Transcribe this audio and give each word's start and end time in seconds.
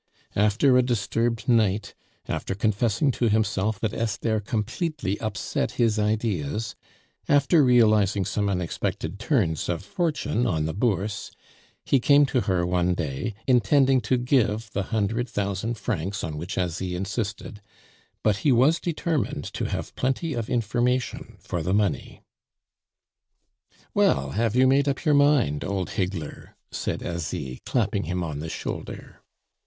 After 0.35 0.79
a 0.79 0.81
disturbed 0.81 1.47
night, 1.47 1.93
after 2.27 2.55
confessing 2.55 3.11
to 3.11 3.29
himself 3.29 3.79
that 3.81 3.93
Esther 3.93 4.39
completely 4.39 5.19
upset 5.21 5.73
his 5.73 5.99
ideas, 5.99 6.75
after 7.29 7.63
realizing 7.63 8.25
some 8.25 8.49
unexpected 8.49 9.19
turns 9.19 9.69
of 9.69 9.83
fortune 9.83 10.47
on 10.47 10.65
the 10.65 10.73
Bourse, 10.73 11.29
he 11.85 11.99
came 11.99 12.25
to 12.25 12.41
her 12.41 12.65
one 12.65 12.95
day, 12.95 13.35
intending 13.45 14.01
to 14.01 14.17
give 14.17 14.71
the 14.73 14.85
hundred 14.89 15.29
thousand 15.29 15.75
francs 15.77 16.23
on 16.23 16.35
which 16.35 16.57
Asie 16.57 16.95
insisted, 16.95 17.61
but 18.23 18.37
he 18.37 18.51
was 18.51 18.79
determined 18.79 19.43
to 19.53 19.65
have 19.65 19.95
plenty 19.95 20.33
of 20.33 20.49
information 20.49 21.35
for 21.39 21.61
the 21.61 21.75
money. 21.75 22.23
"Well, 23.93 24.31
have 24.31 24.55
you 24.55 24.65
made 24.65 24.87
up 24.87 25.05
your 25.05 25.13
mind, 25.13 25.63
old 25.63 25.91
higgler?" 25.91 26.55
said 26.71 27.03
Asie, 27.03 27.61
clapping 27.67 28.05
him 28.05 28.23
on 28.23 28.39
the 28.39 28.49
shoulder. 28.49 29.21